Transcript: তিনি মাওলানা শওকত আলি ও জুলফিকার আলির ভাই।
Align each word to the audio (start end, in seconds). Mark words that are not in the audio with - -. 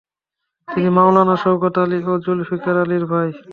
তিনি 0.67 0.89
মাওলানা 0.97 1.35
শওকত 1.43 1.75
আলি 1.83 1.99
ও 2.05 2.13
জুলফিকার 2.25 2.75
আলির 2.83 3.03
ভাই। 3.11 3.29